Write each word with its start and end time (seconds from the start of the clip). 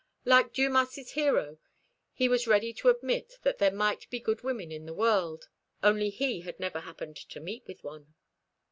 Like 0.25 0.51
Dumas' 0.51 1.11
hero, 1.11 1.59
he 2.11 2.27
was 2.27 2.47
ready 2.47 2.73
to 2.73 2.89
admit 2.89 3.37
that 3.43 3.59
there 3.59 3.69
might 3.71 4.09
be 4.09 4.19
good 4.19 4.41
women 4.41 4.71
in 4.71 4.87
the 4.87 4.95
world, 4.95 5.47
only 5.83 6.09
he 6.09 6.39
had 6.41 6.59
never 6.59 6.79
happened 6.79 7.17
to 7.17 7.39
meet 7.39 7.67
with 7.67 7.83
one. 7.83 8.15